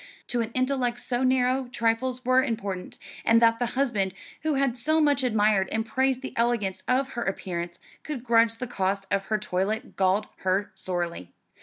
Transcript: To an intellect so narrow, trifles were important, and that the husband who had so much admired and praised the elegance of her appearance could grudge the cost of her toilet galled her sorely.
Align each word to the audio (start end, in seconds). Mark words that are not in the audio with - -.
To 0.29 0.41
an 0.41 0.49
intellect 0.55 0.99
so 0.99 1.21
narrow, 1.21 1.67
trifles 1.67 2.25
were 2.25 2.41
important, 2.41 2.97
and 3.23 3.39
that 3.39 3.59
the 3.59 3.67
husband 3.77 4.15
who 4.41 4.55
had 4.55 4.75
so 4.75 4.99
much 4.99 5.21
admired 5.21 5.69
and 5.71 5.85
praised 5.85 6.23
the 6.23 6.33
elegance 6.35 6.81
of 6.87 7.09
her 7.09 7.21
appearance 7.23 7.77
could 8.01 8.23
grudge 8.23 8.55
the 8.55 8.65
cost 8.65 9.05
of 9.11 9.25
her 9.25 9.37
toilet 9.37 9.95
galled 9.95 10.25
her 10.37 10.71
sorely. 10.73 11.33